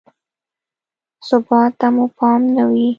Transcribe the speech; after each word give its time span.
ثبات 1.29 1.71
ته 1.79 1.87
مو 1.95 2.05
پام 2.17 2.41
نه 2.55 2.63
وي. 2.71 2.89